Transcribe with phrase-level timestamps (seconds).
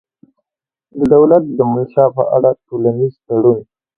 [0.97, 3.59] د دولت د منشا په اړه ټولنیز تړون